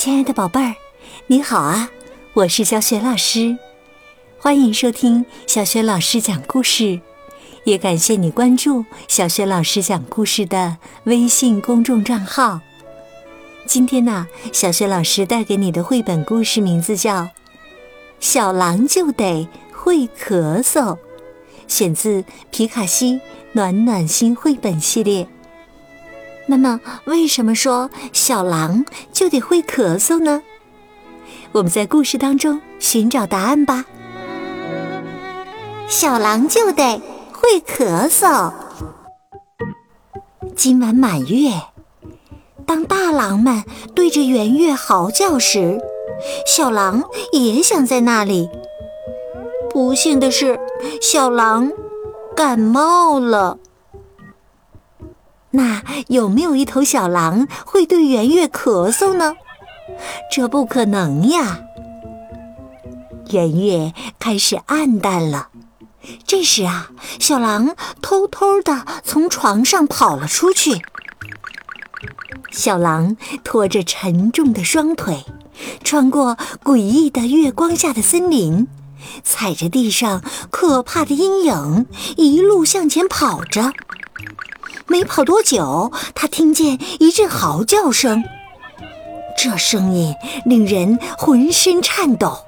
[0.00, 0.74] 亲爱的宝贝儿，
[1.26, 1.90] 你好啊！
[2.32, 3.58] 我是小雪老师，
[4.38, 6.98] 欢迎收听小雪老师讲故事，
[7.64, 12.62] 也感谢你关注小雪老师讲故事的微信公众账号。
[13.66, 17.24] 今天呢，小雪老师带给你的绘本故事名字叫
[18.20, 20.94] 《小狼就得会咳嗽》，
[21.68, 23.20] 选自皮卡西
[23.52, 25.28] 暖暖心绘本系列。
[26.46, 30.42] 那么，为什么说小狼就得会咳嗽呢？
[31.52, 33.84] 我们在故事当中寻找答案吧。
[35.88, 37.00] 小狼就得
[37.32, 38.52] 会咳嗽。
[40.56, 41.52] 今晚满月，
[42.66, 45.80] 当大狼们对着圆月嚎叫时，
[46.46, 48.48] 小狼也想在那里。
[49.70, 50.58] 不幸的是，
[51.00, 51.72] 小狼
[52.36, 53.58] 感冒了。
[55.52, 59.34] 那有没有一头小狼会对圆月咳嗽呢？
[60.30, 61.60] 这不可能呀！
[63.30, 65.48] 圆月开始暗淡了。
[66.26, 70.80] 这时啊，小狼偷偷的从床上跑了出去。
[72.50, 75.24] 小狼拖着沉重的双腿，
[75.84, 78.66] 穿过诡异的月光下的森林，
[79.22, 83.72] 踩着地上可怕的阴影，一路向前跑着。
[84.90, 88.24] 没跑多久，他听见一阵嚎叫声，
[89.38, 90.12] 这声音
[90.44, 92.46] 令人浑身颤抖。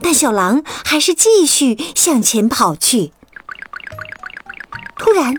[0.00, 3.12] 但小狼还是继续向前跑去。
[4.96, 5.34] 突然，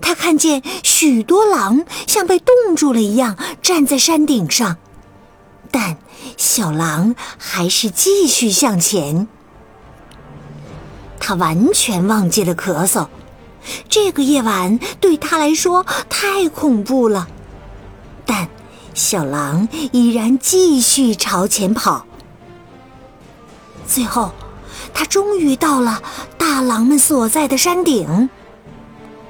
[0.00, 4.76] 他看见许多狼像被冻住了一样站在山顶上，
[5.70, 5.96] 但
[6.36, 9.28] 小狼还是继续向前。
[11.20, 13.06] 他完全忘记了咳嗽。
[13.88, 17.28] 这个夜晚对他来说太恐怖了，
[18.26, 18.48] 但
[18.94, 22.06] 小狼依然继续朝前跑。
[23.86, 24.32] 最后，
[24.94, 26.02] 他终于到了
[26.38, 28.30] 大狼们所在的山顶。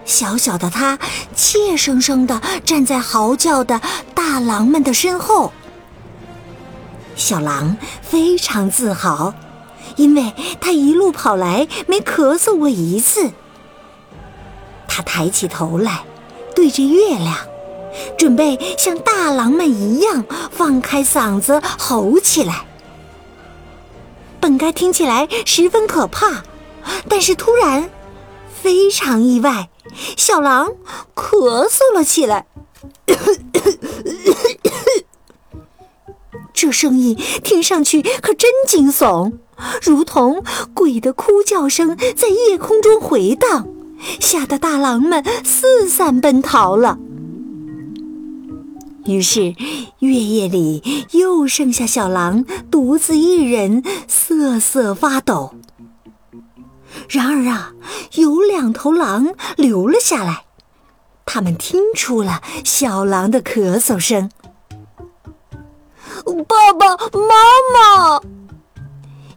[0.04, 0.98] 小小的他
[1.36, 3.80] 怯生生的站在嚎叫的
[4.14, 5.52] 大狼们的身后。
[7.14, 9.34] 小狼非常自豪，
[9.96, 13.30] 因为他一路跑来没咳嗽过一次。
[14.92, 16.04] 他抬起头来，
[16.52, 17.36] 对着月亮，
[18.18, 22.66] 准备像大狼们一样放开嗓子吼起来。
[24.40, 26.42] 本该听起来十分可怕，
[27.08, 27.88] 但是突然，
[28.52, 29.70] 非常意外，
[30.16, 30.72] 小狼
[31.14, 32.46] 咳嗽了起来。
[36.52, 39.32] 这声音听上去可真惊悚，
[39.82, 40.42] 如同
[40.74, 43.68] 鬼的哭叫声在夜空中回荡。
[44.21, 46.99] 吓得大狼们四散奔逃了。
[49.06, 49.55] 于是，
[50.00, 55.55] 月夜里又剩下小狼独自一人瑟瑟发抖。
[57.09, 57.72] 然而啊，
[58.15, 60.44] 有两头狼留了下来，
[61.25, 64.31] 他们听出了小狼的咳嗽声。
[66.47, 67.34] 爸爸妈
[67.75, 68.21] 妈！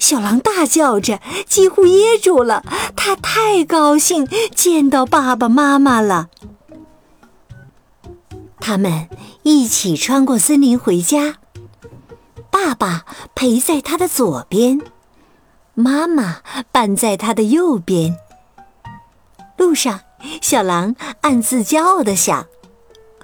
[0.04, 2.62] 小狼大叫着，几乎噎住了。
[2.94, 6.28] 他太高兴见到爸爸妈妈了。
[8.60, 9.08] 他们
[9.44, 11.36] 一起穿过森林回家，
[12.52, 14.82] 爸爸陪在他的左边，
[15.74, 16.42] 妈妈
[16.74, 18.18] 伴在他的右边。
[19.56, 20.02] 路上，
[20.42, 22.42] 小狼暗自骄傲地想：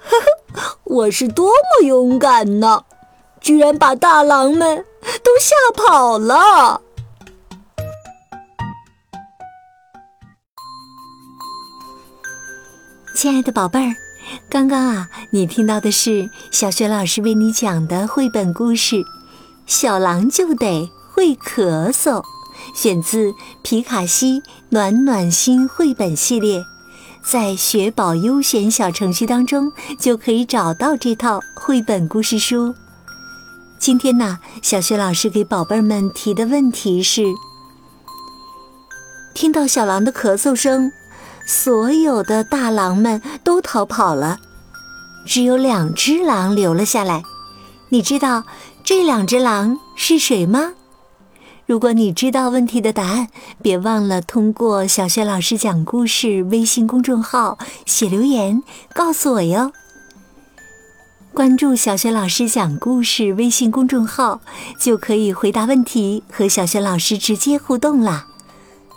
[0.00, 0.16] 呵
[0.54, 2.84] 呵，我是多么勇敢呢！
[3.40, 4.84] 居然把大狼们……”
[5.24, 6.82] 都吓跑了，
[13.16, 13.94] 亲爱的宝贝儿，
[14.50, 18.96] 刚刚啊，你听到的是小雪老师为你讲的绘本故事
[19.66, 22.22] 《小狼就得会咳嗽》，
[22.74, 26.62] 选自皮卡西暖暖心绘本系列，
[27.24, 32.74] 在雪宝优选小程序当中就可以找到这套绘本故事书。
[33.80, 37.24] 今天呢，小雪老师给宝贝儿们提的问题是：
[39.32, 40.92] 听到小狼的咳嗽声，
[41.46, 44.38] 所有的大狼们都逃跑了，
[45.24, 47.22] 只有两只狼留了下来。
[47.88, 48.44] 你知道
[48.84, 50.74] 这两只狼是谁吗？
[51.64, 53.28] 如果你知道问题的答案，
[53.62, 57.56] 别忘了通过小雪老师讲故事微信公众号
[57.86, 58.62] 写留言
[58.92, 59.72] 告诉我哟。
[61.32, 64.40] 关注小学老师讲故事微信公众号，
[64.78, 68.26] 就可以回答问题和小学老师直接互动啦。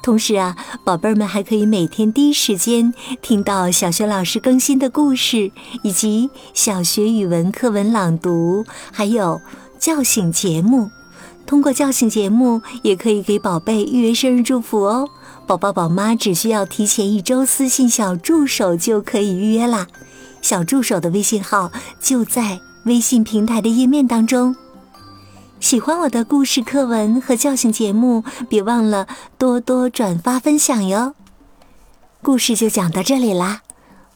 [0.01, 5.51] 同时啊，宝贝儿们还可以每天第一时间听到小学老师更新的故事，
[5.83, 9.39] 以及小学语文课文朗读，还有
[9.79, 10.89] 叫醒节目。
[11.45, 15.07] 通过叫醒节目，也可以给宝贝预约生日祝福哦。
[15.45, 19.87] 宝宝宝妈只需要提前一周私信小助手就可以预约啦。
[20.43, 24.55] 小助手的微信号就在微信平台的页面当中。
[25.59, 29.07] 喜欢我的故事课文和叫醒节目，别忘了
[29.37, 31.15] 多多转发分享哟。
[32.21, 33.61] 故事就讲到这里啦。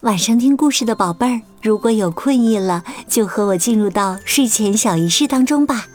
[0.02, 5.86] 晚上听故事的宝贝儿，如果有困意了，就和我进入到睡前小仪式当中吧。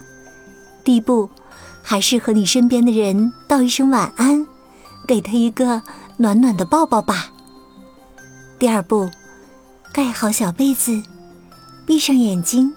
[0.84, 1.30] 第一步，
[1.84, 4.46] 还是和你身边的人道一声晚安，
[5.08, 5.84] 给他一个
[6.18, 7.32] 暖暖的抱抱吧。
[8.60, 9.10] 第二步，
[9.94, 11.04] 盖好小被子，
[11.86, 12.74] 闭上眼睛，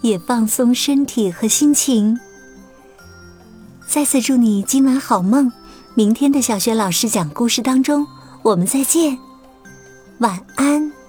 [0.00, 2.18] 也放松身体和心情。
[3.86, 5.52] 再次祝你今晚好梦，
[5.94, 8.06] 明天的小学老师讲故事当中，
[8.42, 9.18] 我们再见，
[10.20, 10.99] 晚安。